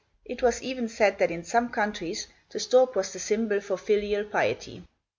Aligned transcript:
It 0.25 0.41
was 0.41 0.63
even 0.63 0.89
said 0.89 1.19
that 1.19 1.29
in 1.29 1.43
some 1.43 1.69
countries 1.69 2.25
the 2.49 2.59
stork 2.59 2.95
was 2.95 3.13
the 3.13 3.19
symbol 3.19 3.61
for 3.61 3.77
filial 3.77 4.23
piety. 4.25 4.83